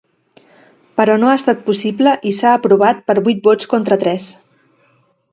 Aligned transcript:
Però 0.99 1.17
no 1.23 1.27
ha 1.31 1.35
estat 1.39 1.59
possible 1.67 2.13
i 2.29 2.31
s’ha 2.37 2.53
aprovat 2.59 3.03
per 3.11 3.15
vuit 3.27 3.43
vots 3.49 3.69
contra 3.75 3.99
tres. 4.05 4.25